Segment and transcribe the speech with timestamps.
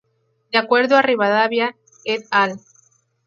[0.51, 2.59] De acuerdo a Rivadavia "et al".